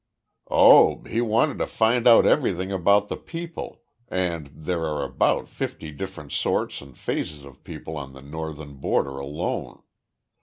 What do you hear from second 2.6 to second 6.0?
about the people and there are about fifty